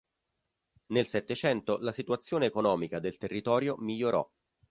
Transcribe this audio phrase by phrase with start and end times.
[0.87, 4.27] Nel Settecento la situazione economica del territorio migliorò.